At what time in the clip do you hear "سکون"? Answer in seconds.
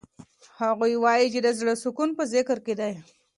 1.83-2.09